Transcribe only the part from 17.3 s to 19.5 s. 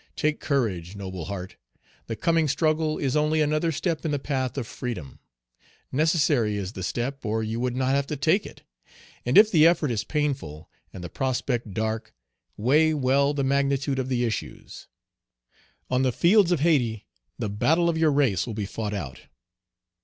the battle of your race will be fought out.